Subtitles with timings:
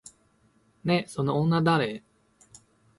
[0.83, 2.03] ねえ、その女誰？